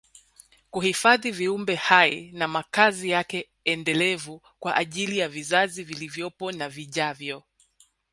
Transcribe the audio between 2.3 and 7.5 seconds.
na makazi yake endelevu kwa ajili ya vizazi vilivyopo na vijavyo